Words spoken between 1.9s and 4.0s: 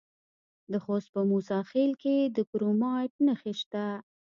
کې د کرومایټ نښې شته.